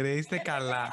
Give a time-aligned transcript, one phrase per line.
[0.00, 0.88] Ρε, είστε καλά.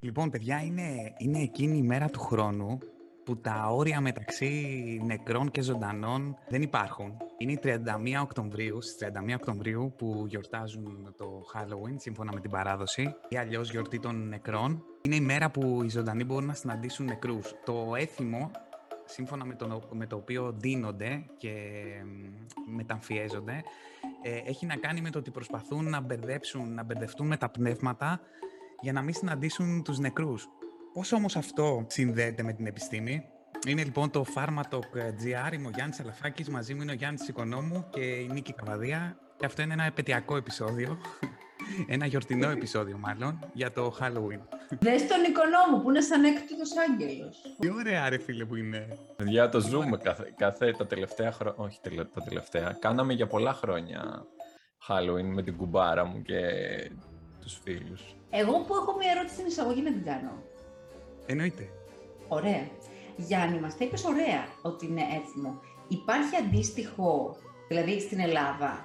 [0.00, 2.78] Λοιπόν, παιδιά, είναι, είναι εκείνη η μέρα του χρόνου
[3.26, 7.16] που τα όρια μεταξύ νεκρών και ζωντανών δεν υπάρχουν.
[7.38, 7.76] Είναι η 31
[8.22, 13.98] Οκτωβρίου, στις 31 Οκτωβρίου που γιορτάζουν το Halloween σύμφωνα με την παράδοση ή αλλιώς γιορτή
[13.98, 14.84] των νεκρών.
[15.02, 17.54] Είναι η μέρα που οι ζωντανοί μπορούν να συναντήσουν νεκρούς.
[17.64, 18.50] Το έθιμο
[19.04, 21.52] σύμφωνα με το, με το οποίο δίνονται και
[22.66, 23.62] μεταμφιέζονται,
[24.22, 28.20] ε, έχει να κάνει με το ότι προσπαθούν να μπερδέψουν, να μπερδευτούν με τα πνεύματα
[28.80, 30.48] για να μην συναντήσουν τους νεκρούς.
[30.96, 33.24] Πώς όμως αυτό συνδέεται με την επιστήμη;
[33.66, 38.00] Είναι λοιπόν το Pharmatalk.gr, είμαι ο Γιάννης Αλαφάκης, μαζί μου είναι ο Γιάννης Οικονόμου και
[38.00, 40.98] η Νίκη Καβαδία και αυτό είναι ένα επαιτειακό επεισόδιο,
[41.94, 44.40] ένα γιορτινό επεισόδιο μάλλον, για το Halloween.
[44.78, 47.40] Δες τον Οικονόμου που είναι σαν έκτοτος άγγελος.
[47.58, 48.98] Τι ωραία ρε φίλε που είναι.
[49.24, 51.80] Για το ζούμε κάθε, κάθε τα τελευταία χρόνια, όχι
[52.14, 54.26] τα τελευταία, κάναμε για πολλά χρόνια
[54.88, 56.40] Halloween με την κουμπάρα μου και
[57.40, 58.16] τους φίλους.
[58.30, 60.54] Εγώ που έχω μια ερώτηση στην εισαγωγή να την κάνω.
[61.26, 61.68] Εννοείται.
[62.28, 62.68] Ωραία.
[63.16, 65.60] Γιάννη, μας τα είπες ωραία ότι είναι έθιμο.
[65.88, 67.36] Υπάρχει αντίστοιχο,
[67.68, 68.84] δηλαδή στην Ελλάδα.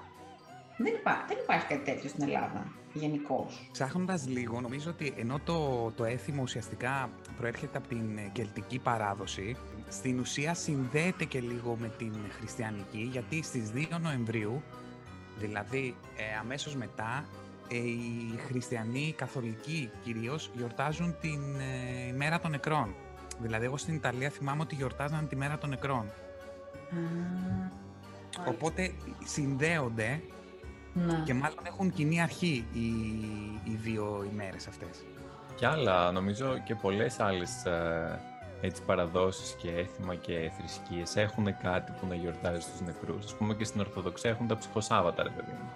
[0.78, 3.69] Δεν, υπά, δεν υπάρχει κάτι τέτοιο στην Ελλάδα, γενικώς.
[3.72, 9.56] Ψάχνοντας λίγο, νομίζω ότι ενώ το, το έθιμο ουσιαστικά προέρχεται από την κελτική παράδοση,
[9.89, 14.64] στην ουσία συνδέεται και λίγο με την χριστιανική, γιατί στις 2 Νοεμβρίου,
[15.38, 17.41] δηλαδή ε, αμέσως μετά, ε,
[17.76, 22.96] οι χριστιανοί, οι καθολικοί κυρίως, γιορτάζουν την ε, ημέρα των νεκρών.
[23.40, 26.06] Δηλαδή, εγώ στην Ιταλία θυμάμαι ότι γιορτάζαν τη μέρα των νεκρών.
[28.48, 28.92] Οπότε
[29.26, 30.22] συνδέονται
[30.94, 31.14] Να.
[31.26, 32.88] και μάλλον έχουν κοινή αρχή οι,
[33.64, 35.06] οι δύο ημέρες αυτές.
[35.56, 38.20] Και άλλα, νομίζω και πολλές άλλες ε,
[38.62, 43.26] έτσι, παραδόσεις και έθιμα και θρησκείες έχουν κάτι που να γιορτάζει στους νεκρούς.
[43.26, 45.70] Ας πούμε και στην Ορθοδοξία έχουν τα ψυχοσάββατα, ρε παιδί μου.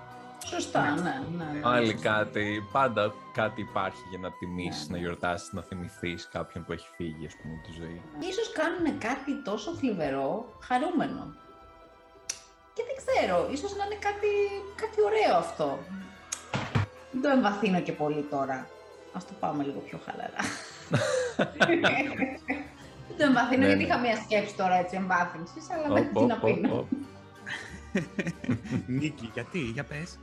[0.45, 1.43] Σωστά, ναι, ναι.
[1.53, 1.59] ναι.
[1.63, 4.95] Άλλοι κάτι, πάντα κάτι υπάρχει για να τιμήσεις, Ναι.
[4.97, 8.01] να γιορτάσεις, να θυμηθείς κάποιον που έχει φύγει, ας πούμε, από τη ζωή.
[8.29, 11.33] Ίσως κάνουν κάτι τόσο θλιβερό, χαρούμενο.
[12.73, 14.27] Και δεν ξέρω, ίσως να είναι κάτι,
[14.75, 15.79] κάτι ωραίο αυτό.
[17.11, 18.67] Δεν το εμβαθύνω και πολύ τώρα.
[19.13, 20.41] Ας το πάμε λίγο πιο χαλαρά.
[23.07, 23.87] Δεν το εμβαθύνω Ναι, γιατί ναι.
[23.89, 26.73] είχα μια σκέψη τώρα έτσι εμβάθυνσης, αλλά δεν Οπ, τι να οπ, πίνω.
[26.73, 26.87] οπ, οπ.
[29.01, 30.19] Νίκη, γιατί, για πες.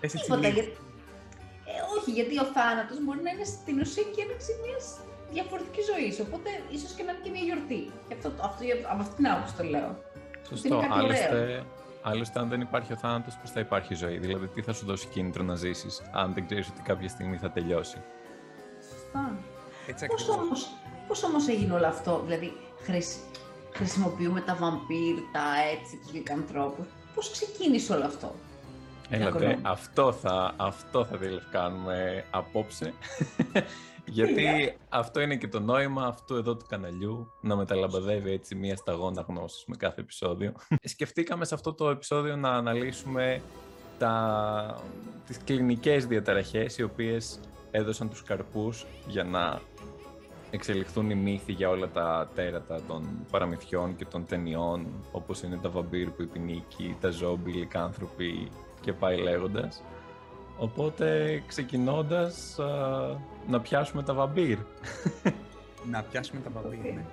[0.00, 0.54] Πες έτσι Τίποτα, λίγο.
[0.60, 0.62] για...
[0.62, 4.84] ε, όχι, γιατί ο θάνατος μπορεί να είναι στην ουσία και έναρξη μιας
[5.32, 7.82] διαφορετικής ζωής, οπότε ίσως και να είναι και μια γιορτή.
[8.08, 9.90] Και αυτό, αυτό, από αυτή την άποψη το λέω.
[10.48, 10.74] Σωστό.
[10.74, 11.64] Είναι κάτι Άλλωστε,
[12.02, 15.06] άλλωστε, αν δεν υπάρχει ο θάνατος, πώς θα υπάρχει ζωή; Δηλαδή, τι θα σου δώσει
[15.06, 17.98] κίνητρο να ζήσεις, αν δεν ξέρεις ότι κάποια στιγμή θα τελειώσει;
[18.92, 19.38] Σωστά.
[19.86, 20.42] Έτσι Πώς ακριβώς.
[20.44, 20.70] όμως,
[21.08, 22.52] πώς όμως έγινε όλο αυτό, δηλαδή
[22.82, 23.20] χρησι-
[23.72, 26.86] χρησιμοποιούμε τα βαμπύρ, τα έτσι, τους λικανθρώπους.
[27.14, 28.34] Πώς ξεκίνησε όλο αυτό;
[29.10, 29.58] Έλατε, Εύκολο.
[29.62, 32.94] αυτό θα, αυτό θα διελευκάνουμε απόψε.
[34.04, 39.24] Γιατί αυτό είναι και το νόημα αυτού εδώ του καναλιού, να μεταλαμπαδεύει έτσι μία σταγόνα
[39.28, 40.52] γνώσης με κάθε επεισόδιο.
[40.82, 43.42] Σκεφτήκαμε σε αυτό το επεισόδιο να αναλύσουμε
[43.98, 44.82] τα,
[45.26, 49.60] τις κλινικές διαταραχές οι οποίες έδωσαν τους καρπούς για να
[50.50, 55.68] εξελιχθούν οι μύθοι για όλα τα τέρατα των παραμυθιών και των ταινιών όπως είναι τα
[55.68, 58.48] βαμπύρ που υπηνίκη, τα ζόμπι, οι λικάνθρωποι
[58.80, 59.82] και πάει λέγοντας.
[60.58, 62.66] Οπότε ξεκινώντας α,
[63.48, 64.58] να πιάσουμε τα βαμπύρ.
[65.90, 67.04] Να πιάσουμε τα βαμπύρ, ναι.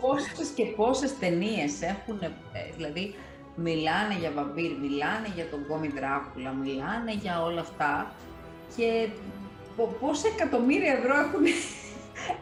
[0.00, 2.30] Πόσες και πόσες ταινίες έχουν, ε,
[2.76, 3.14] δηλαδή
[3.54, 8.12] μιλάνε για βαμπύρ, μιλάνε για τον κόμι Δράκουλα, μιλάνε για όλα αυτά
[8.76, 9.08] και
[9.76, 11.44] πο- πόσα εκατομμύρια ευρώ έχουν,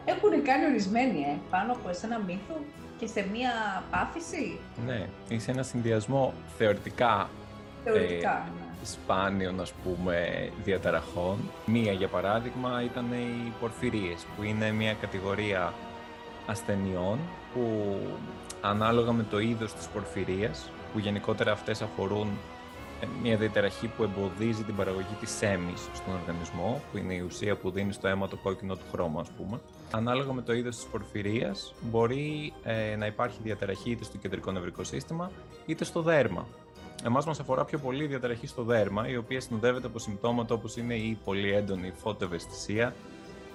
[0.05, 2.55] έχουν κάνει ορισμένοι ε, πάνω από ένα μύθο
[2.99, 3.51] και σε μία
[3.91, 7.29] πάθηση, Ναι, είσαι ένα συνδυασμό θεωρητικά
[7.83, 8.43] θεωρητικά.
[8.55, 8.85] ναι.
[8.85, 11.37] σπάνιων ας πούμε διαταραχών.
[11.65, 15.73] Μία για παράδειγμα ήταν οι πορφυρίες που είναι μια κατηγορία
[16.47, 17.19] ασθενειών
[17.53, 17.95] που
[18.61, 22.56] ανάλογα με το είδος της πορφυρίας που γενικότερα αυτές αφορούν ε,
[23.21, 27.71] μια διαταραχή που εμποδίζει την παραγωγή της έμης στον οργανισμό που είναι η ουσία που
[27.71, 29.59] δίνει στο αίμα το κόκκινο του χρώμα ας πούμε.
[29.91, 34.83] Ανάλογα με το είδος της πορφυρίας μπορεί ε, να υπάρχει διαταραχή είτε στο κεντρικό νευρικό
[34.83, 35.31] σύστημα
[35.65, 36.47] είτε στο δέρμα.
[37.05, 40.77] Εμάς μας αφορά πιο πολύ η διαταραχή στο δέρμα, η οποία συνοδεύεται από συμπτώματα όπως
[40.77, 42.95] είναι η πολύ έντονη φωτοευαισθησία,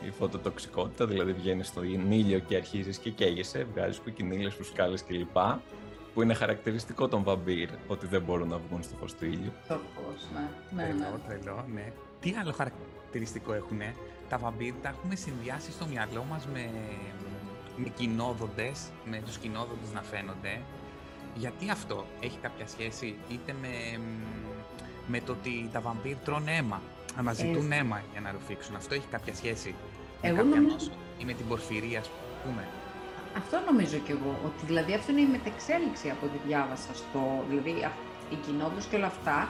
[0.06, 5.36] η φωτοτοξικότητα, δηλαδή βγαίνεις στο ήλιο και αρχίζεις και καίγεσαι, βγάζεις κοκκινίλες, φουσκάλες κλπ.
[6.14, 9.52] Που είναι χαρακτηριστικό των βαμπύρ, ότι δεν μπορούν να βγουν στο φως του ήλιου.
[9.68, 10.48] Το φως, ναι.
[10.82, 10.98] ναι, ναι.
[10.98, 11.92] Τρελό, τρελό, ναι.
[12.20, 13.94] Τι άλλο χαρακτηριστικό έχουνε;
[14.28, 16.70] Τα βαμπύρ τα έχουμε συνδυάσει στο μυαλό μας με,
[17.76, 20.60] με κοινόδοντες, με τους κοινόδοντες να φαίνονται.
[21.34, 24.00] Γιατί αυτό έχει κάποια σχέση είτε με,
[25.06, 26.80] με το ότι τα βαμπύρ τρώνε αίμα,
[27.18, 28.76] αναζητούν Ε, αίμα για να ρουφήξουν.
[28.76, 29.74] Αυτό έχει κάποια σχέση
[30.22, 32.10] με Εγώ κάποια νομίζω- νόσο ή με την πορφυρία, ας
[32.44, 32.68] πούμε.
[33.36, 37.70] Αυτό νομίζω κι εγώ, ότι δηλαδή αυτό είναι η μετεξέλιξη από ό,τι διάβασα στο, δηλαδή
[37.84, 37.92] α-
[38.30, 39.48] η κοινότητα και όλα αυτά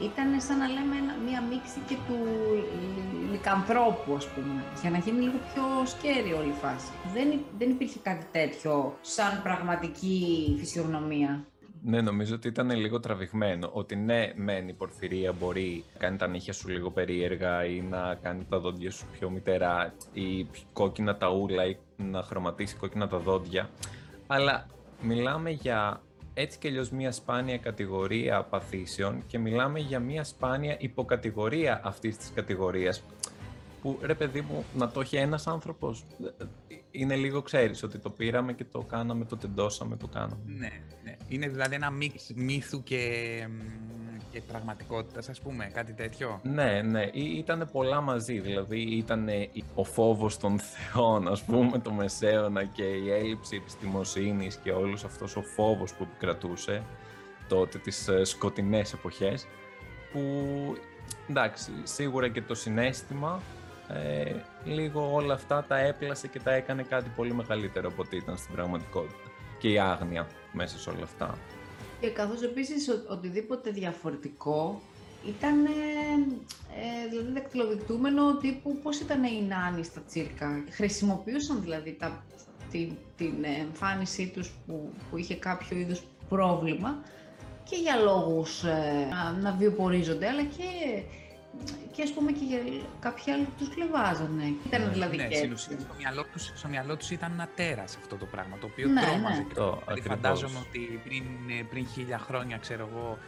[0.00, 2.16] ήταν σαν να λέμε ένα- μία μίξη και του
[2.94, 6.90] λι- λικανθρώπου ας πούμε, για να γίνει λίγο πιο σκέρι όλη η φάση.
[7.14, 11.44] Δεν, υ- δεν υπήρχε κάτι τέτοιο σαν πραγματική φυσιογνωμία.
[11.86, 13.70] Ναι, νομίζω ότι ήταν λίγο τραβηγμένο.
[13.72, 18.14] Ότι ναι, μεν η πορφυρία μπορεί να κάνει τα νύχια σου λίγο περίεργα ή να
[18.22, 23.08] κάνει τα δόντια σου πιο μητερά ή πιο κόκκινα τα ούλα ή να χρωματίσει κόκκινα
[23.08, 23.70] τα δόντια.
[24.26, 24.66] Αλλά
[25.02, 26.00] μιλάμε για
[26.34, 32.30] έτσι και αλλιώς μια σπάνια κατηγορία παθήσεων και μιλάμε για μια σπάνια υποκατηγορία αυτής της
[32.34, 33.02] κατηγορίας
[33.84, 36.04] που ρε παιδί μου να το έχει ένας άνθρωπος
[36.38, 36.44] ε,
[36.90, 40.42] είναι λίγο ξέρεις ότι το πήραμε και το κάναμε, το τεντώσαμε, το κάναμε.
[40.46, 40.70] Ναι,
[41.04, 41.16] ναι.
[41.28, 42.98] Είναι δηλαδή ένα μίξ μύθου και,
[43.50, 43.60] μ,
[44.30, 46.40] και πραγματικότητας, ας πούμε, κάτι τέτοιο.
[46.42, 48.40] Ναι, ναι, ήταν πολλά μαζί.
[48.40, 49.28] Δηλαδή ήταν
[49.74, 55.36] ο φόβος των θεών, ας πούμε, το μεσαίωνα και η έλλειψη επιστημοσύνης και όλος αυτός
[55.36, 56.82] ο φόβος που επικρατούσε
[57.48, 59.46] τότε τις ε, σκοτεινές εποχές
[60.12, 60.20] που
[61.28, 63.40] εντάξει, σίγουρα και το συνέστημα
[63.88, 64.34] ε,
[64.64, 68.54] λίγο όλα αυτά τα έπλασε και τα έκανε κάτι πολύ μεγαλύτερο από ό,τι ήταν στην
[68.54, 69.30] πραγματικότητα.
[69.58, 71.38] Και η άγνοια μέσα σε όλα αυτά.
[72.00, 74.80] Και καθώς επίσης ο- οτιδήποτε διαφορετικό
[75.28, 75.68] ήταν ε,
[77.04, 82.24] ε, δηλαδή δακτυλοδεικτούμενο τύπου πώς ήταν οι νάνοι στα τσίρκα; Χρησιμοποιούσαν δηλαδή τα,
[82.70, 86.98] την, την εμφάνισή τους που, που είχε κάποιο είδους πρόβλημα
[87.70, 90.64] και για λόγους ε, να, να βιοπορίζονται αλλά και,
[91.92, 92.58] και ας πούμε και για
[93.00, 94.54] κάποιοι άλλοι τους κλεβάζανε.
[94.66, 95.72] Ήταν δηλαδή ναι, και στην έτσι.
[95.72, 98.88] ουσία στο μυαλό, τους, στο μυαλό τους ήταν ένα τέρας αυτό το πράγμα, το οποίο
[98.88, 99.36] Ναι, τρόμαζε.
[99.38, 99.44] ναι.
[99.48, 100.06] και Το, Δηλαδή ακριβώς.
[100.16, 101.22] φαντάζομαι ότι πριν,
[101.58, 103.18] ε, πριν χίλια χρόνια, ξέρω εγώ,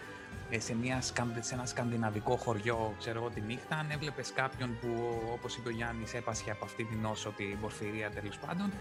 [0.51, 4.77] ε, σε, μια, σκανδ- σε ένα σκανδιναβικό χωριό, ξέρω εγώ, τη νύχτα, αν έβλεπες κάποιον
[4.81, 4.89] που,
[5.33, 8.73] όπως είπε ο Γιάννης, έπασχε από αυτή την νόσο, την πορφυρία τέλος πάντων,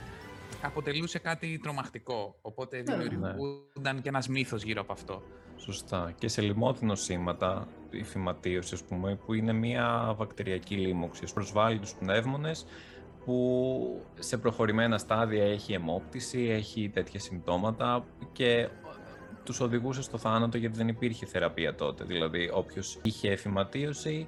[0.66, 2.36] αποτελούσε κάτι τρομακτικό.
[2.42, 3.04] Οπότε Ναι, ναι.
[3.04, 5.24] δημιουργούνταν και ένας μύθος γύρω από αυτό.
[5.58, 6.14] Σωστά.
[6.18, 11.94] Και σε λιμόδινο σήματα, η φυματίωση, ας πούμε, που είναι μια βακτεριακή λίμωξη, προσβάλλει τους
[11.94, 12.66] πνεύμονες
[13.26, 18.70] που σε προχωρημένα στάδια έχει αιμόπτηση, έχει τέτοια συμπτώματα και
[19.44, 22.04] τους οδηγούσε στο θάνατο γιατί δεν υπήρχε θεραπεία τότε.
[22.04, 24.28] Δηλαδή, όποιος είχε φυματίωση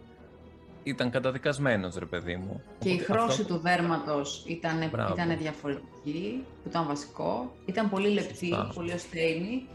[0.87, 2.61] ήταν καταδικασμένος, ρε παιδί μου.
[2.79, 5.13] Και η Οπότε χρώση αυτό- του δέρματος ήταν, Μπράβο.
[5.13, 7.51] ήταν διαφορετική, που ήταν βασικό.
[7.65, 8.71] Ήταν πολύ λεπτή, Σωστά.
[8.75, 9.67] πολύ οστέινη.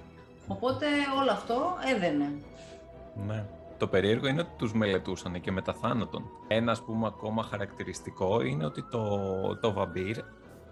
[0.47, 0.87] Οπότε
[1.21, 2.33] όλο αυτό έδαινε.
[3.27, 3.45] Ναι.
[3.79, 6.25] Το περίεργο είναι ότι τους μελετούσαν και μετά θάνατον.
[6.49, 9.07] Ένα, ας πούμε, ακόμα χαρακτηριστικό είναι ότι το,
[9.61, 10.17] το βαμπύρ,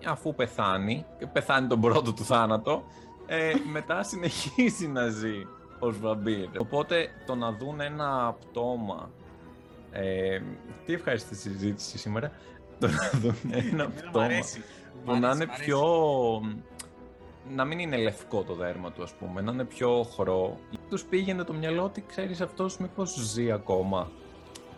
[0.06, 2.82] αφού πεθάνει, και πεθάνει τον πρώτο του θάνατο,
[3.26, 5.46] ε, μετά συνεχίζει να ζει
[5.78, 6.48] ως βαμπύρ.
[6.58, 9.10] Οπότε το να δουν ένα πτώμα,
[9.90, 10.40] ε,
[10.84, 12.32] τι ευχάριστη συζήτηση σήμερα,
[12.78, 14.60] το να δουν ένα Εμένα μου πτώμα αρέσει.
[15.04, 15.64] που Μ' να αρέσει, είναι μ' αρέσει.
[15.64, 15.82] πιο...
[17.54, 20.58] να μην είναι λευκό το δέρμα του, ας πούμε, να είναι πιο χρό.
[20.88, 24.10] Τους πήγαινε το μυαλό ότι ξέρεις αυτός μήπως ζει ακόμα.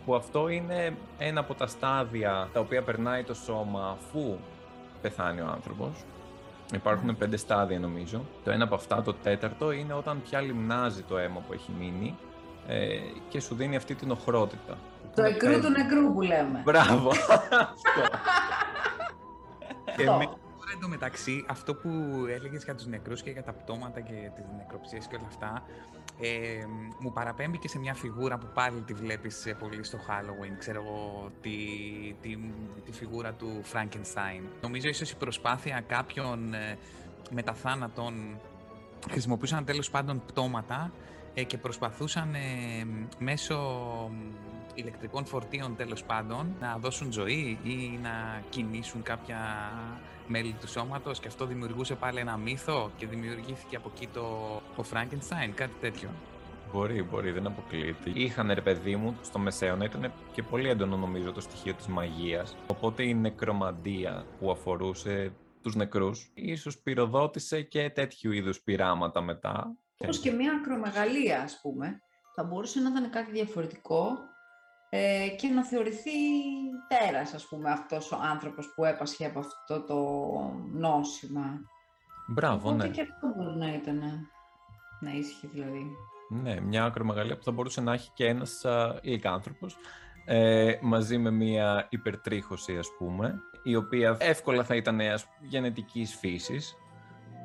[0.05, 4.37] Που αυτό είναι ένα από τα στάδια τα οποία περνάει το σώμα αφού
[5.01, 6.03] πεθάνει ο άνθρωπος.
[6.73, 8.25] Υπάρχουν πέντε στάδια νομίζω.
[8.43, 12.15] Το ένα από αυτά, το τέταρτο, είναι όταν πια λιμνάζει το αίμα που έχει μείνει
[12.67, 12.97] ε,
[13.29, 14.77] και σου δίνει αυτή την οχρότητα.
[15.15, 15.83] Το Είναι εκρού του πέντε.
[15.83, 16.61] νεκρού που λέμε.
[16.63, 17.09] Μπράβο!
[17.73, 18.01] Αυτό.
[19.95, 20.17] Και Αυτό.
[20.17, 21.89] με, τώρα εντωμεταξύ, αυτό που
[22.29, 25.63] έλεγες για τους νεκρούς και για τα πτώματα και τις νεκροψίες και όλα αυτά,
[26.21, 26.65] ε,
[26.99, 30.83] μου παραπέμπει και σε μια φιγούρα που πάλι τη βλέπεις ε, πολύ στο Halloween, ξέρω
[30.85, 31.57] εγώ, τη,
[32.21, 32.37] τη,
[32.85, 34.41] τη φιγούρα του Frankenstein.
[34.61, 36.77] Νομίζω ίσως η προσπάθεια κάποιων ε,
[37.31, 38.39] μεταθάνατων
[39.11, 41.11] χρησιμοποιούσαν τέλος πάντων πτώματα ε,
[41.41, 42.39] και προσπαθούσαν ε,
[43.19, 43.55] μέσω
[44.11, 44.15] μ,
[44.73, 49.39] ηλεκτρικών φορτίων τέλος πάντων να δώσουν ζωή ή να κινήσουν κάποια
[50.27, 54.21] μέλη του σώματος και αυτό δημιουργούσε πάλι ένα μύθο και δημιουργήθηκε από εκεί το
[54.75, 56.09] ο Frankenstein, κάτι τέτοιο.
[56.73, 58.11] Μπορεί, μπορεί, δεν αποκλείεται.
[58.13, 62.57] Είχαν ρε παιδί μου στο Μεσαίωνα, ήταν και πολύ έντονο νομίζω το στοιχείο της μαγείας.
[62.67, 69.77] Οπότε η νεκρομαντία που αφορούσε τους νεκρούς, ίσως πυροδότησε και τέτοιου είδους πειράματα μετά.
[70.03, 72.01] Όπως και μια ακρομεγαλία, ας πούμε,
[72.35, 74.17] θα μπορούσε να ήταν κάτι διαφορετικό
[74.89, 76.11] ε, και να θεωρηθεί
[76.87, 79.97] τέρας, ας πούμε, αυτός ο άνθρωπος που έπασχε από αυτό το
[80.71, 81.59] νόσημα.
[82.27, 82.93] Μπράβο, Οπότε ναι.
[82.93, 84.01] και αυτό μπορεί να ήταν,
[84.99, 85.85] να ίσχυε δηλαδή.
[86.29, 89.77] Ναι, μια ακρομεγαλία που θα μπορούσε να έχει και ένας α, λυκάνθρωπος
[90.25, 96.77] ε, μαζί με μια υπερτρίχωση ας πούμε η οποία εύκολα θα ήταν ας, γενετικής φύσης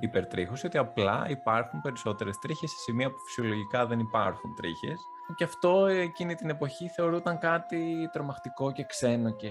[0.01, 5.01] υπερτρίχωση ότι απλά υπάρχουν περισσότερες τρίχες σε σημεία που φυσιολογικά δεν υπάρχουν τρίχες
[5.35, 9.51] και αυτό εκείνη την εποχή θεωρούταν κάτι τρομακτικό και ξένο και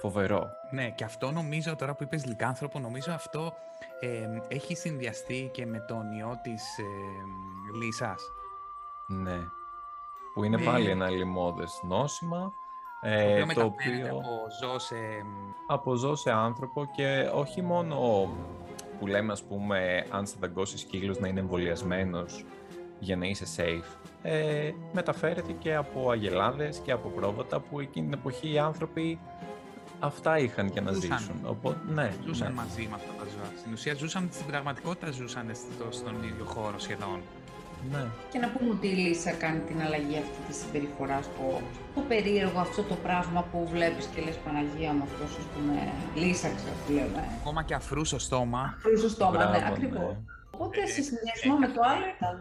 [0.00, 0.48] φοβερό.
[0.70, 3.54] Ναι, και αυτό νομίζω τώρα που είπες λικάνθρωπο, νομίζω αυτό
[4.00, 6.82] ε, έχει συνδυαστεί και με τον ιό της ε,
[7.78, 8.22] Λύσας.
[9.06, 9.38] Ναι.
[10.34, 10.64] Που είναι Ναι.
[10.64, 12.52] πάλι ένα λιμώδες νόσημα
[13.00, 14.18] το ε, οποίο το μεταφέρεται οποίο...
[14.18, 14.96] από ζώο σε...
[15.66, 18.28] από ζώο σε άνθρωπο και όχι μόνο
[18.98, 22.44] που λέμε ας πούμε αν σε δαγκώσεις κύκλος να είναι εμβολιασμένος
[22.98, 23.96] για να είσαι safe.
[24.22, 29.18] Ε, μεταφέρεται και από αγελάδες και από πρόβατα που εκείνη την εποχή οι άνθρωποι
[30.00, 31.18] αυτά είχαν για να Ζούσαν.
[31.18, 31.36] ζήσουν.
[31.44, 32.54] Οπότε, ναι, Ζούσαν ναι.
[32.54, 33.52] μαζί με αυτά τα ζώα.
[33.58, 37.20] Στην ουσία ζούσαν, στην πραγματικότητα ζούσαν στο, στον ίδιο χώρο σχεδόν.
[37.92, 38.04] Ναι.
[38.32, 41.60] Και να πούμε ότι η Λύσα κάνει την αλλαγή αυτή της συμπεριφοράς, το,
[41.94, 45.74] το περίεργο αυτό το πράγμα που βλέπεις και λες Παναγία μου αυτός, ας πούμε,
[46.14, 47.22] Λύσα ξέρω που λέμε.
[47.40, 48.74] Ακόμα και αφρού στο στόμα.
[48.76, 50.00] Αφρού στο στόμα, ναι, Μπράβο, ακριβώς.
[50.00, 50.16] ναι.
[50.58, 52.38] Οπότε Ε, σε συνδυασμό με το άλλο ήταν...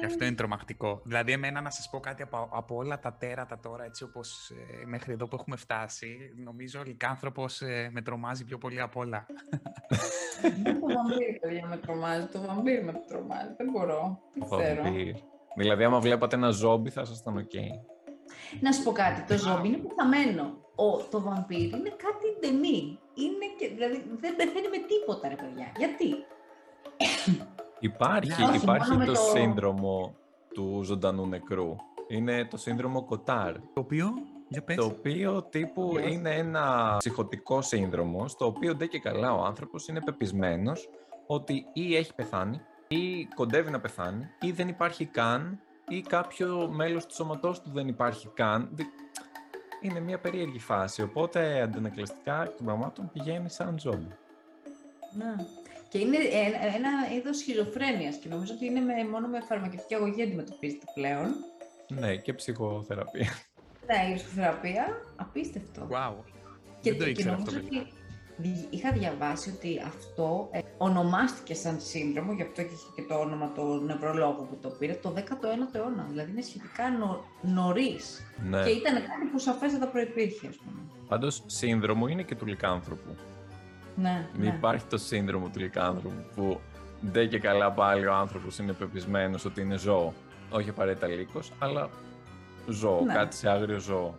[0.00, 1.00] Και αυτό είναι τρομακτικό.
[1.04, 4.86] Δηλαδή, εμένα να σας πω κάτι από, από όλα τα τέρατα τώρα, έτσι όπως ε,
[4.86, 9.26] μέχρι εδώ που έχουμε φτάσει, νομίζω ο λυκάνθρωπος ε, με τρομάζει πιο πολύ απ' όλα.
[10.80, 12.26] το βαμπίρ, παιδιά, με τρομάζει.
[12.26, 13.54] Το βαμπίρ με τρομάζει.
[13.56, 14.20] Δεν μπορώ.
[14.34, 14.82] Δεν ξέρω.
[14.82, 15.14] Βαμπίρ.
[15.56, 17.54] Δηλαδή, άμα βλέπατε ένα ζόμπι θα ήσασταν οκ.
[18.60, 19.22] Να σου πω κάτι.
[19.22, 20.58] Το ζόμπι είναι πεθαμένο.
[20.74, 22.98] Ο, το βαμπίρ είναι κάτι ντεμί.
[23.14, 25.72] Είναι και, δηλαδή δεν πεθαίνει με τίποτα, ρε παιδιά.
[25.76, 26.08] Γιατί;
[27.80, 30.14] Υπάρχει, Όχι, υπάρχει μόνο το, με το- σύνδρομο
[30.54, 31.76] του ζωντανού νεκρού.
[32.08, 33.52] Είναι το σύνδρομο Κοτάρ.
[33.52, 34.08] Το οποίο,
[34.48, 34.76] για πες.
[34.76, 36.08] Το οποίο τύπου Για.
[36.08, 40.88] είναι ένα ψυχοτικό σύνδρομο, στο οποίο ντε και καλά ο άνθρωπος είναι πεπισμένος
[41.26, 47.06] ότι ή έχει πεθάνει, ή κοντεύει να πεθάνει, ή δεν υπάρχει καν, ή κάποιο μέλος
[47.06, 48.68] του σώματός του δεν υπάρχει καν.
[48.72, 48.86] Δη-
[49.82, 54.14] Είναι μια περίεργη φάση, οπότε αντανακλαστικά εκ των πραγμάτων πηγαίνει σαν ζόμπι.
[55.16, 55.34] Ναι.
[55.90, 60.22] Και είναι ένα, ένα είδος σχιζοφρένειας και νομίζω ότι είναι με, μόνο με φαρμακευτική αγωγή
[60.22, 61.28] αντιμετωπίζεται πλέον.
[61.88, 63.30] Ναι, και ψυχοθεραπεία.
[63.86, 65.88] Ναι, η ψυχοθεραπεία, απίστευτο.
[65.90, 66.14] Wow.
[66.80, 67.80] Και, Δεν το και ήξερα νομίζω αυτό, παιδιά.
[67.80, 67.92] ότι
[68.36, 73.14] δι- είχα διαβάσει ότι αυτό ε, ονομάστηκε σαν σύνδρομο, γι' αυτό και είχε και το
[73.14, 76.06] όνομα του νευρολόγου που το πήρε, το 19ο αιώνα.
[76.08, 78.20] Δηλαδή είναι σχετικά νο, νωρίς.
[78.48, 78.62] ναι.
[78.64, 80.80] Και ήταν κάτι που σαφέστατα προϋπήρχε, ας πούμε.
[81.08, 83.14] Πάντως, σύνδρομο είναι και του λικάνθρωπου.
[84.00, 84.54] Ναι, Μην ναι.
[84.56, 86.60] υπάρχει το σύνδρομο του λυκάνθρωπου που
[87.10, 90.12] ντε και καλά πάλι ο άνθρωπος είναι πεπεισμένος ότι είναι ζώο.
[90.50, 91.88] Όχι απαραίτητα λύκος, αλλά
[92.68, 93.12] ζώο, Ναι.
[93.12, 94.16] κάτι σε άγριο ζώο.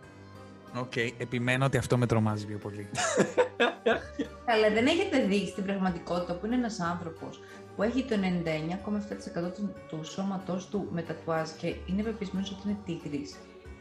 [0.78, 2.88] Οκ, επιμένω ότι αυτό με τρομάζει πιο πολύ.
[4.52, 7.40] Αλλά δεν έχετε δει στην πραγματικότητα που είναι ένας άνθρωπος
[7.76, 12.76] που έχει το 99,7% του, του σώματός του με τατουάζ και είναι πεπεισμένος ότι είναι
[12.84, 13.34] τίγρης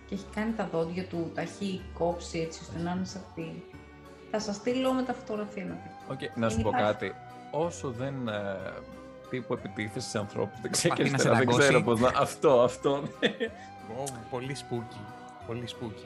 [0.08, 3.64] και έχει κάνει τα δόντια του, τα έχει κόψει έτσι ώστε να είναι σαν τίγρη.
[4.32, 6.28] Θα σας στείλω με τα φωτογραφία να δείτε.
[6.32, 6.92] Οκ, να σου Είναι πω υπάρχει.
[6.94, 7.16] κάτι.
[7.52, 8.56] Όσο δεν ε,
[9.30, 11.68] τύπου επιτίθεσαι σε ανθρώπους, δεν ξέρω και Προσπαθεί να αριστερά, σε δεν δαγκώσει.
[11.68, 12.22] ξέρω πώς να...
[12.22, 12.92] Αυτό, αυτό.
[14.00, 15.00] Ω, πολύ spooky.
[15.48, 16.06] Πολύ spooky.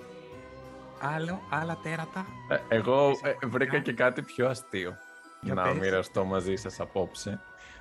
[1.16, 2.26] Άλλο, άλλα τέρατα.
[2.50, 4.98] Ε, Εγώ Είσαι ε, βρήκα και κάτι πιο αστείο
[5.42, 5.74] Για να πες.
[5.74, 7.40] μοιραστώ μαζί σας απόψε.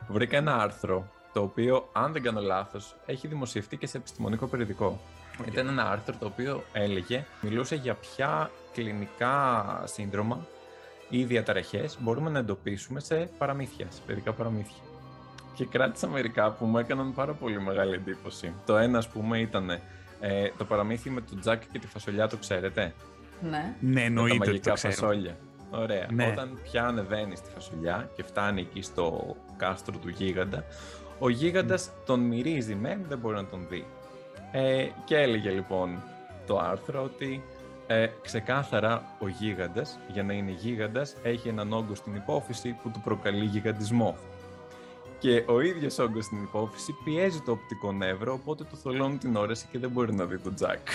[0.09, 5.01] Βρήκα ένα άρθρο, το οποίο, αν δεν κάνω λάθος, έχει δημοσιευτεί και σε επιστημονικό περιοδικό.
[5.41, 5.47] Οκ.
[5.47, 10.47] Ήταν ένα άρθρο το οποίο έλεγε, μιλούσε για ποια κλινικά σύνδρομα
[11.09, 14.83] ή διαταραχές μπορούμε να εντοπίσουμε σε παραμύθια, σε παιδικά παραμύθια.
[15.55, 18.53] Και κράτησα μερικά που μου έκαναν πάρα πολύ μεγάλη εντύπωση.
[18.67, 19.71] Το ένα, ας πούμε, ήταν
[20.21, 22.95] ε, το παραμύθι με τον Τζακ και τη φασολιά, το ξέρετε;
[23.41, 23.75] Ναι.
[23.81, 24.93] Ναι, Με τα εννοείται ότι το μαγικά ξέρω.
[24.93, 25.37] φασόλια.
[25.71, 26.07] Ωραία.
[26.13, 26.27] Ναι.
[26.27, 30.65] Όταν πια ανεβαίνει στη φασολιά και φτάνει εκεί στο κάστρο του γίγαντα,
[31.19, 33.87] ο γίγαντας τον μυρίζει μεν, δεν μπορεί να τον δει.
[34.53, 36.03] Ε, και έλεγε λοιπόν
[36.47, 37.43] το άρθρο ότι
[37.87, 43.01] ε, ξεκάθαρα ο γίγαντας, για να είναι γίγαντας, έχει έναν όγκο στην υπόφυση που του
[43.01, 44.17] προκαλεί γιγαντισμό.
[45.19, 49.67] Και ο ίδιος όγκος στην υπόφυση πιέζει το οπτικό νεύρο, οπότε του θολώνει την όρεση
[49.71, 50.89] και δεν μπορεί να δει τον Τζακ.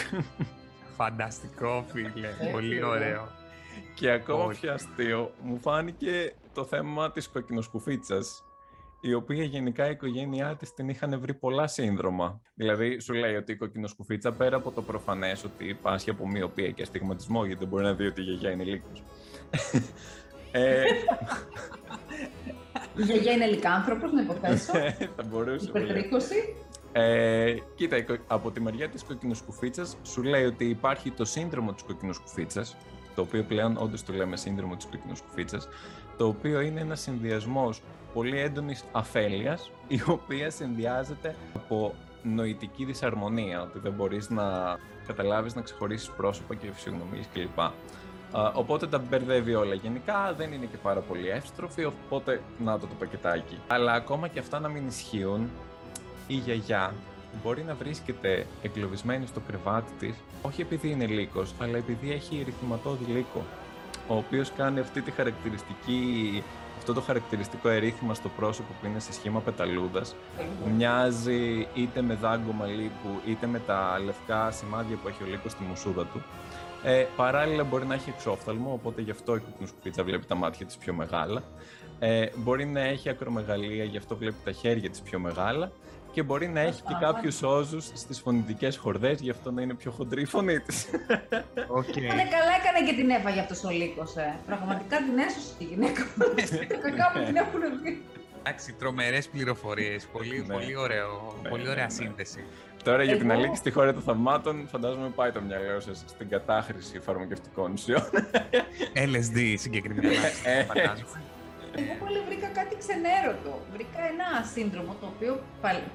[0.97, 2.27] Φανταστικό, φίλε.
[2.39, 2.85] Ε, πολύ φίλε.
[2.85, 3.27] ωραίο.
[3.95, 4.59] Και ακόμα Όχι.
[4.59, 8.43] πιο αστείο, μου φάνηκε το θέμα της κοκκινοσκουφίτσας,
[9.01, 12.41] η οποία γενικά η οικογένειά της την είχαν βρει πολλά σύνδρομα.
[12.55, 16.81] Δηλαδή, σου λέει ότι η κοκκινοσκουφίτσα πέρα από το προφανές ότι πάσχει από μοιοπία και
[16.81, 19.03] αστιγματισμό, γιατί δεν μπορεί να δει ότι η γιαγιά είναι λύκος.
[20.51, 20.83] ε,
[22.97, 24.73] Η γιαγιά είναι λικάνθρωπος, να υποθέσω.
[25.15, 25.71] θα μπορούσε.
[25.71, 25.89] βέβαια.
[25.89, 26.55] Υπερτρίκωση.
[26.91, 32.77] Ε, κοίτα, από τη μεριά της κοκκινοσκουφίτσας σου λέει ότι υπάρχει το σύνδρομο της κοκκινοσκουφίτσας,
[33.15, 35.67] το οποίο πλέον όντως το λέμε σύνδρομο της κοκκινοσκουφίτσας,
[36.19, 37.81] το οποίο είναι ένας συνδυασμός
[38.13, 44.43] πολύ έντονης αφέλειας, η οποία συνδυάζεται από νοητική δυσαρμονία, ότι δεν μπορείς να
[45.07, 47.59] καταλάβεις να ξεχωρίσεις πρόσωπα και φυσιογνωμίες κλπ.
[48.53, 49.73] Οπότε τα μπερδεύει όλα.
[49.73, 53.57] Γενικά δεν είναι και πάρα πολύ εύστροφη, οπότε να το το πακετάκι.
[53.67, 55.49] Αλλά ακόμα και αυτά να μην ισχύουν,
[56.27, 56.93] η γιαγιά
[57.43, 63.03] μπορεί να βρίσκεται εγκλωβισμένη στο κρεβάτι της, όχι επειδή είναι λύκος, αλλά επειδή έχει ρυθματόδη
[63.11, 63.43] λύκο,
[64.09, 66.43] ο οποίος κάνει αυτή τη χαρακτηριστική
[66.77, 70.15] αυτό το χαρακτηριστικό ερήθημα στο πρόσωπο που είναι σε σχήμα πεταλούδας
[70.75, 75.63] μοιάζει είτε με δάγκωμα λύκου είτε με τα λευκά σημάδια που έχει ο λύκος στη
[75.63, 76.23] μουσούδα του.
[76.83, 80.77] Ε, παράλληλα μπορεί να έχει εξόφθαλμο, οπότε γι' αυτό η κουκνουσκουφίτσα βλέπει τα μάτια της
[80.77, 81.43] πιο μεγάλα.
[81.99, 85.71] Ε, μπορεί να έχει ακρομεγαλία, γι' αυτό βλέπει τα χέρια της πιο μεγάλα
[86.19, 89.91] και μπορεί να έχει και κάποιους όζους στις φωνητικές χορδές, γι' αυτό να είναι πιο
[89.91, 90.87] χοντρή η φωνή της.
[91.79, 92.01] Okay.
[92.01, 94.15] Ναι, καλά έκανε και την έφαγε αυτός ο λύκος.
[94.15, 94.39] Ε.
[94.45, 96.25] Πραγματικά την έσωσε τη γυναίκα μου.
[97.01, 98.01] Κάπου την έχουν βγει.
[98.39, 100.07] Εντάξει, τρομερές πληροφορίες.
[100.11, 100.53] Πολύ, ναι.
[100.53, 102.43] πολύ, ωραίο, ναι, πολύ ωραία ναι, σύνδεση.
[102.83, 106.99] Τώρα για την αλήκη στη χώρα των θαυμάτων, φαντάζομαι πάει το μυαλό σας στην κατάχρηση
[106.99, 108.09] φαρμακευτικών ουσιών.
[109.11, 110.09] LSD συγκεκριμένα.
[110.43, 111.21] Ε, φαντάζομαι.
[111.79, 113.51] Εγώ πάλι βρήκα κάτι ξενέρωτο.
[113.73, 115.31] Βρήκα ένα σύνδρομο το οποίο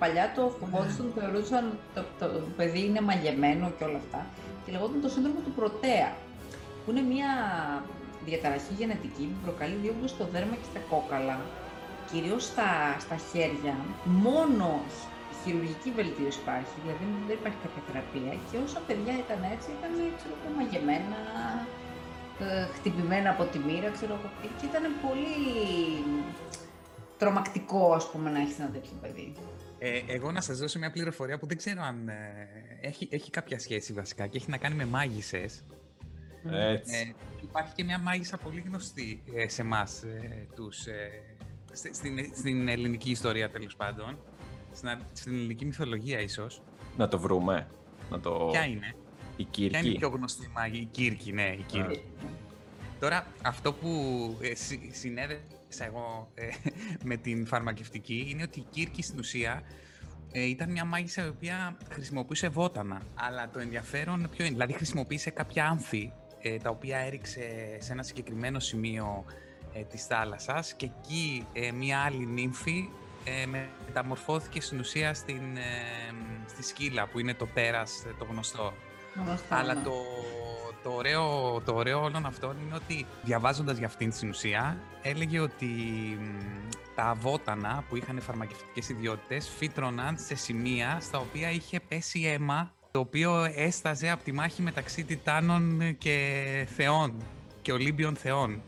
[0.03, 1.65] παλιά το φοβόντουσαν, θεωρούσαν
[1.95, 4.21] το, το, το παιδί είναι μαγεμένο και όλα αυτά.
[4.63, 6.11] Και λεγόταν το σύνδρομο του πρωτέα.
[6.83, 7.31] Που είναι μια
[8.27, 11.37] διαταραχή γενετική που προκαλεί δύο στο δέρμα και στα κόκαλα.
[12.11, 12.71] Κυρίως στα,
[13.05, 13.75] στα χέρια.
[14.27, 14.69] Μόνο
[15.41, 18.33] χειρουργική βελτίωση υπάρχει, δηλαδή δεν υπάρχει κάποια θεραπεία.
[18.49, 21.84] Και όσα παιδιά ήταν έτσι, ήταν ξέρω, μαγεμένα, ε,
[22.75, 24.31] χτυπημένα από τη μοίρα, ξέρω εγώ.
[24.61, 25.35] Και ήταν πολύ
[27.19, 29.33] τρομακτικό, ας πούμε, να έχεις ένα τέτοιο παιδί.
[29.79, 32.49] Ε, εγώ να σας δώσω μια πληροφορία που δεν ξέρω αν ε,
[32.81, 35.65] έχει, έχει κάποια σχέση βασικά και έχει να κάνει με μάγισσες.
[36.51, 36.97] Έτσι.
[36.97, 40.05] Ε, υπάρχει και μια μάγισσα πολύ γνωστή ε, σε εμάς
[40.55, 40.87] τους,
[41.73, 44.19] στην, στην ελληνική ιστορία τέλος πάντων,
[44.73, 46.63] στην, στην ελληνική μυθολογία ίσως.
[46.97, 47.67] Να το βρούμε.
[48.11, 48.49] Να το...
[48.51, 48.95] Ποια είναι;
[49.37, 49.71] Η Κύρκη.
[49.71, 52.03] Ποια είναι η πιο γνωστή μάγη, η Κύρκη, ναι, η Κύρκη.
[53.01, 53.89] Τώρα, αυτό που
[54.41, 54.53] ε,
[54.93, 56.49] συνέδεσα εγώ ε,
[57.09, 59.63] με την φαρμακευτική είναι ότι η Κύρκη στην ουσία
[60.33, 63.03] ε, ήταν μια μάγισσα η οποία χρησιμοποιούσε βότανα.
[63.15, 66.13] Αλλά το ενδιαφέρον ποιο είναι, δηλαδή χρησιμοποίησε κάποια άνθη
[66.47, 69.25] ε, τα οποία έριξε σε ένα συγκεκριμένο σημείο
[69.73, 72.89] ε, της θάλασσας και εκεί ε, μια άλλη νύμφη
[73.87, 75.43] μεταμορφώθηκε στην ουσία στην,
[76.47, 78.73] στη σκύλα που είναι το τέρας το γνωστό.
[79.49, 79.93] Αλλά το,
[80.83, 85.69] το, ωραίο, το ωραίο όλων αυτών είναι ότι διαβάζοντας για αυτήν την ουσία έλεγε ότι
[86.95, 92.99] τα βότανα που είχαν φαρμακευτικές ιδιότητες φύτρωναν σε σημεία στα οποία είχε πέσει αίμα το
[93.01, 97.23] οποίο έσταζε από τη μάχη μεταξύ Τιτάνων και θεών
[97.63, 98.63] και Ολύμπιων θεών.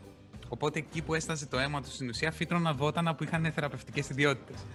[0.49, 4.65] Οπότε εκεί που έσταζε το αίμα του στην ουσία φύτρωναν βότανα που είχαν θεραπευτικές ιδιότητες.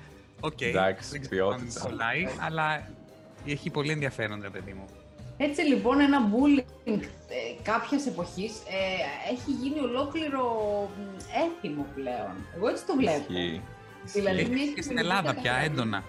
[0.40, 1.90] OK, okay, Εντάξει, ποιότητα.
[2.38, 2.88] αλλά
[3.46, 4.85] έχει πολύ ενδιαφέρον, ρε παιδί μου.
[5.37, 10.45] Έτσι λοιπόν ένα bullying ε, κάποιας εποχής ε, έχει γίνει ολόκληρο
[11.47, 12.35] έθιμο πλέον.
[12.57, 13.25] Εγώ έτσι το βλέπω.
[14.05, 16.03] Δηλαδή, και στην Ελλάδα πια έντονα.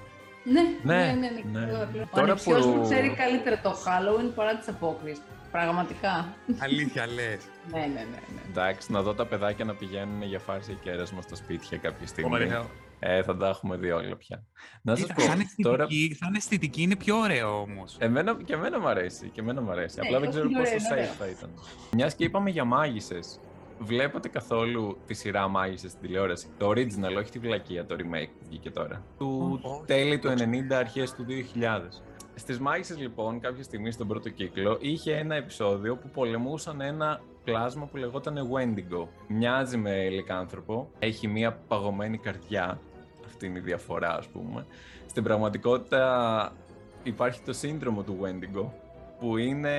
[0.44, 1.12] Ναι, ναι, ναι.
[1.12, 1.66] ναι, ναι.
[1.66, 2.06] ναι.
[2.16, 2.52] Τώρα που...
[2.52, 5.18] μου ξέρει καλύτερα το Halloween παρά τις απόκριες.
[5.52, 6.36] Πραγματικά.
[6.58, 7.42] Αλήθεια λες.
[7.72, 8.42] ναι, ναι, ναι, ναι.
[8.50, 12.48] Εντάξει, να δω τα παιδάκια να πηγαίνουν για φάρση και έρασμα στα σπίτια κάποια στιγμή.
[13.06, 14.44] Ε, θα τα έχουμε δει όλα πια.
[14.82, 15.88] Να σας πω, σαν τώρα...
[16.20, 17.96] Σαν αισθητική είναι πιο ωραίο όμως.
[18.00, 20.00] Εμένα, και εμένα μου αρέσει, και εμένα μου αρέσει.
[20.00, 21.50] Απλά δεν ξέρω πόσο safe θα ήταν.
[21.92, 23.40] Μιας και είπαμε για μάγισσες,
[23.80, 28.46] βλέπατε καθόλου τη σειρά μάγισσες στην τηλεόραση; Το original, όχι τη βλακεία, το remake που
[28.48, 29.04] βγήκε τώρα.
[29.18, 32.02] Του τέλη του 90, αρχές του 2000.
[32.36, 37.86] Στις μάγισσες λοιπόν, κάποια στιγμή στον πρώτο κύκλο, είχε ένα επεισόδιο που πολεμούσαν ένα πλάσμα
[37.86, 39.08] που λεγόταν Wendigo.
[39.28, 42.80] Μοιάζει με λικάνθρωπο, έχει μία παγωμένη καρδιά
[43.26, 44.66] αυτή είναι η διαφορά ας πούμε.
[45.08, 46.54] Στην πραγματικότητα
[47.04, 48.66] υπάρχει το σύνδρομο του Wendigo,
[49.20, 49.76] που είναι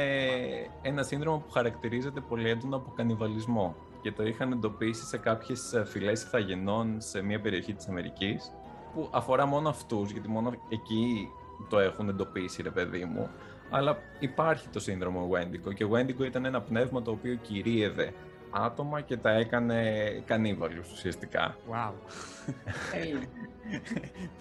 [0.82, 5.84] ένα σύνδρομο που χαρακτηρίζεται πολύ έντονα από κανιβαλισμό και το είχαν εντοπίσει σε κάποιες ε,
[5.84, 8.52] φυλές ηθαγενών σε μια περιοχή της Αμερικής
[8.94, 11.28] που αφορά μόνο αυτούς, γιατί μόνο εκεί
[11.68, 13.30] το έχουν εντοπίσει ρε παιδί μου
[13.70, 18.12] αλλά υπάρχει το σύνδρομο Wendigo και ο Wendigo ήταν ένα πνεύμα το οποίο κυρίευε
[18.54, 21.56] άτομα και τα έκανε κανίβαλους ουσιαστικά.
[21.70, 21.92] Wow.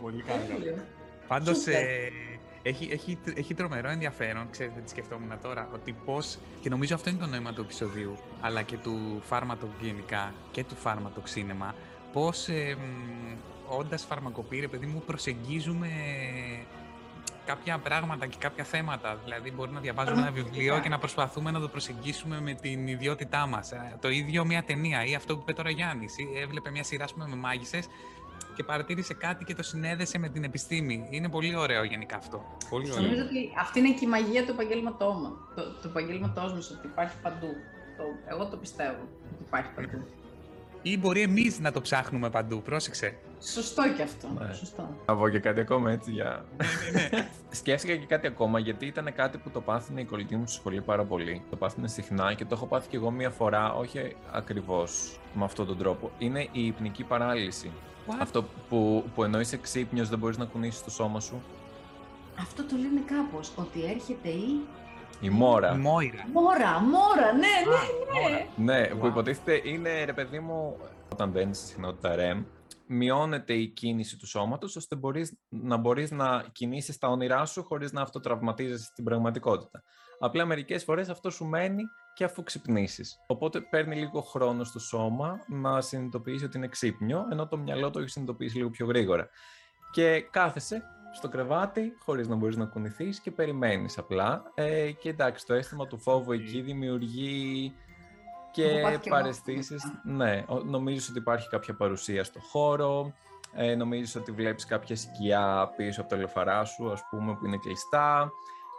[0.02, 0.76] Πολύ καλό.
[1.28, 2.12] Πάντως, ε,
[2.63, 7.19] έχει, έχει, έχει τρομερό ενδιαφέρον, ξέρετε τι σκεφτόμουν τώρα, ότι πώς, και νομίζω αυτό είναι
[7.19, 11.76] το νόημα του επεισοδίου, αλλά και του φάρματο γενικά και του φάρματο ξύνεμα,
[12.13, 12.78] πώς ε,
[13.67, 15.88] όντας φαρμακοποιεί, παιδί μου, προσεγγίζουμε
[17.45, 19.19] κάποια πράγματα και κάποια θέματα.
[19.23, 23.47] Δηλαδή, μπορεί να διαβάζουμε ένα βιβλίο και να προσπαθούμε να το προσεγγίσουμε με την ιδιότητά
[23.47, 23.73] μας.
[23.99, 26.15] Το ίδιο μια ταινία ή αυτό που είπε τώρα Γιάννης.
[26.43, 27.88] Έβλεπε μια σειρά πούμε, με μάγισσες
[28.56, 31.08] και παρατήρησε κάτι και το συνέδεσε με την επιστήμη.
[31.10, 32.58] Είναι πολύ ωραίο γενικά αυτό.
[32.69, 33.03] Πολύ ωραίο.
[33.03, 35.32] Νομίζω ότι αυτή είναι και η μαγεία του επαγγέλματός μας.
[35.56, 37.47] Το, το επαγγέλματός μας, ότι υπάρχει παντού.
[37.97, 39.01] Το, εγώ το πιστεύω
[39.34, 40.06] ότι υπάρχει παντού.
[40.82, 43.17] Ή μπορεί εμείς να το ψάχνουμε παντού, πρόσεξε.
[43.43, 44.27] Σωστό και αυτό.
[44.39, 44.53] Ναι.
[44.53, 44.89] Σωστό.
[45.06, 46.45] Θα πω και κάτι ακόμα έτσι για.
[46.58, 47.27] Ναι, ναι, ναι.
[47.49, 50.82] Σκέφτηκα και κάτι ακόμα γιατί ήταν κάτι που το πάθαινε η κολλητή μου στη σχολή
[50.82, 51.41] πάρα πολύ.
[51.49, 55.65] Το πάθαινε συχνά και το έχω πάθει κι εγώ μία φορά, όχι ακριβώς με αυτόν
[55.65, 56.12] τον τρόπο.
[56.17, 57.71] Είναι η υπνική παράλυση.
[58.21, 61.41] Αυτό που, που ενώ είσαι ξύπνιο δεν μπορείς να κουνήσεις το σώμα σου.
[62.39, 63.51] Αυτό το λένε κάπως.
[63.56, 64.62] Ότι έρχεται η.
[65.21, 65.73] Η μόρα.
[65.73, 66.27] Η μόιρα.
[66.34, 68.73] Μόρα, μόρα, ναι, ναι, ναι.
[68.73, 70.77] Ναι, που υποτίθεται είναι ρε παιδί μου,
[71.12, 72.43] όταν μπαίνεις στη συχνότητα REM,
[72.88, 77.91] μειώνεται η κίνηση του σώματος, ώστε μπορείς, να μπορείς να κινήσεις τα όνειρά σου χωρίς
[77.91, 79.84] να αυτοτραυματίζεσαι στην πραγματικότητα.
[80.19, 83.17] Απλά μερικές φορές αυτό σου μένει και αφού ξυπνήσεις.
[83.28, 88.00] Οπότε παίρνει λίγο χρόνο στο σώμα να συνειδητοποιήσει ότι είναι ξύπνιο, ενώ το μυαλό το
[88.00, 89.30] έχει συνειδητοποιήσει λίγο πιο γρήγορα.
[89.91, 94.43] Και κάθεσαι στο κρεβάτι, χωρίς να μπορείς να κουνηθείς και περιμένεις απλά.
[94.54, 97.74] Ε, και εντάξει, το αίσθημα του φόβου εκεί δημιουργεί
[98.54, 99.84] και παρεστήσεις.
[100.04, 103.13] Ναι, νομίζεις ότι υπάρχει κάποια παρουσία στο χώρο,
[103.54, 107.58] ε, νομίζεις ότι βλέπεις κάποια σκιά πίσω από το λεφαρά σου, ας πούμε, που είναι
[107.58, 108.32] κλειστά,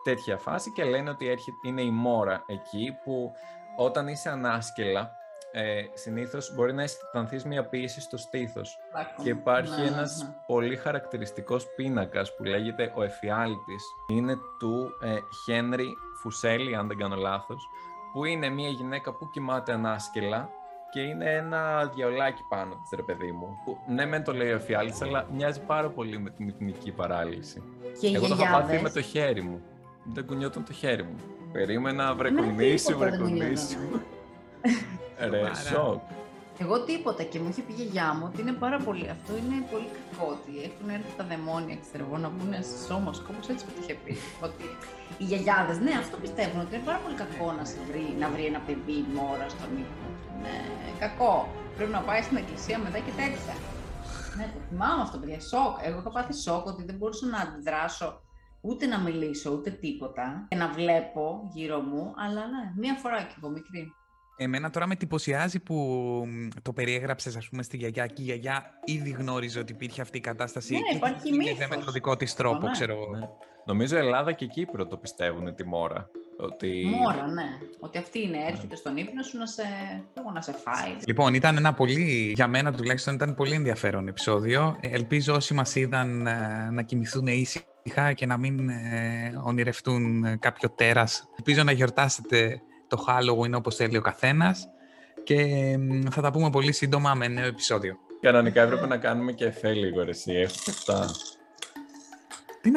[0.03, 3.33] τέτοια φάση και λένε ότι έρχεται, είναι η μόρα εκεί που
[3.77, 5.11] όταν είσαι ανάσκελα,
[5.53, 8.79] ε, συνήθως μπορεί να αισθανθείς μια πίεση στο στήθος
[9.23, 10.35] και υπάρχει ναι, ένας ναι.
[10.47, 13.85] πολύ χαρακτηριστικός πίνακας που λέγεται ο εφιάλτης.
[14.11, 17.69] Είναι του ε, Χένρι Φουσέλη, αν δεν κάνω λάθος,
[18.14, 20.48] που είναι μια γυναίκα που κοιμάται ανάσκελα
[20.90, 23.59] και είναι ένα διαολάκι πάνω της, ρε παιδί μου.
[23.64, 27.62] Που, ναι, μεν το λέει ο εφιάλτης, αλλά μοιάζει πάρα πολύ με την υπνική παράλυση.
[28.00, 29.62] Και Εγώ το είχα πάθει με το χέρι μου.
[30.05, 31.16] Δεν κουνιόταν το χέρι μου.
[31.53, 33.77] Περίμενα, βρε κουνήσει, βρε κουνήσει.
[35.31, 36.00] Ρε, σοκ.
[36.59, 39.09] Εγώ τίποτα και μου είχε πει η γιαγιά μου ότι είναι πάρα πολύ.
[39.17, 40.27] Αυτό είναι πολύ κακό.
[40.37, 43.23] Ότι έχουν έρθει τα δαιμόνια, ξέρω εγώ, να μπουν στο σώμα σου.
[43.27, 44.14] Κάπως έτσι μου είχε πει.
[44.47, 44.64] Ότι
[45.21, 48.45] οι γιαγιάδες, ναι, αυτό πιστεύουν ότι είναι πάρα πολύ κακό να, σε βρει, να βρει
[48.53, 50.09] ένα παιδί μόρα στον ύπνο.
[50.43, 50.57] Ναι,
[51.05, 51.35] κακό.
[51.77, 53.55] Πρέπει να πάει στην εκκλησία μετά και τέτοια.
[54.37, 55.40] Ναι, το θυμάμαι αυτό, παιδιά.
[55.40, 55.75] Σοκ.
[55.88, 58.09] Εγώ είχα πάθει σοκ ότι δεν μπορούσα να αντιδράσω
[58.61, 60.47] ούτε να μιλήσω, ούτε τίποτα.
[60.49, 63.93] Και να βλέπω γύρω μου, αλλά ναι, μία φορά και εγώ μικρή.
[64.37, 66.27] Εμένα τώρα με εντυπωσιάζει που
[66.62, 70.20] το περιέγραψες, ας πούμε, στη γιαγιά και η γιαγιά ήδη γνώριζε ότι υπήρχε αυτή η
[70.20, 70.73] κατάσταση.
[70.73, 71.68] Ναι, και υπάρχει μύθος.
[71.68, 72.70] με τον δικό της τρόπο, ναι.
[72.70, 73.29] ξέρω ναι.
[73.66, 76.11] Νομίζω Ελλάδα και Κύπρο το πιστεύουν τη μόρα.
[76.37, 76.85] Ότι...
[77.01, 77.42] Μόρα, ναι.
[77.81, 79.62] Ότι αυτή είναι, έρχεται στον ύπνο σου να σε,
[80.35, 80.97] να σε φάει.
[81.07, 84.77] Λοιπόν, ήταν ένα πολύ, για μένα τουλάχιστον, ήταν πολύ ενδιαφέρον επεισόδιο.
[84.81, 90.70] Ελπίζω όσοι μας είδαν ε, να κοιμηθούν ήσυχα και να μην ε, ονειρευτούν ε, κάποιο
[90.70, 91.29] τέρας.
[91.37, 92.62] Ελπίζω να γιορτάσετε
[92.94, 94.68] το Halloween όπως θέλει ο καθένας
[95.24, 95.46] και
[96.11, 97.96] θα τα πούμε πολύ σύντομα με νέο επεισόδιο.
[98.20, 101.11] Κανονικά έπρεπε να κάνουμε και εφέ λίγο ρε εσύ, έχουμε αυτά.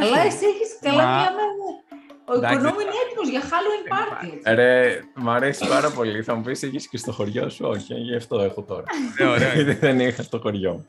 [0.02, 1.32] Αλλά εσύ έχεις καλά μια
[2.26, 4.56] Ο οικονόμου είναι έτοιμος για Halloween party.
[4.56, 6.22] Ρε, μ' αρέσει πάρα πολύ.
[6.24, 8.84] Θα μου πεις έχεις και στο χωριό σου, όχι, γι' αυτό έχω τώρα.
[9.20, 9.54] Ναι, ωραία.
[9.54, 10.86] Γιατί δεν είχα στο χωριό μου.